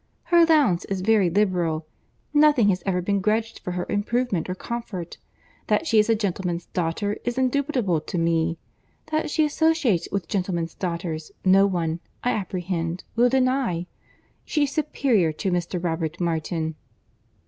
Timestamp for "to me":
8.07-8.57